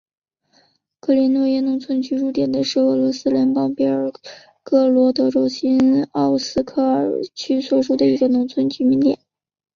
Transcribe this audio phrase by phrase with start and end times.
[0.99, 4.11] 格林诺耶农村居民点是俄罗斯联邦别尔
[4.63, 9.19] 哥罗德州新奥斯科尔区所属的一个农村居民点。